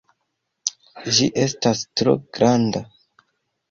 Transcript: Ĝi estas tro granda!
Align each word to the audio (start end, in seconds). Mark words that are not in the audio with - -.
Ĝi 1.19 1.29
estas 1.43 1.87
tro 1.99 2.19
granda! 2.35 2.87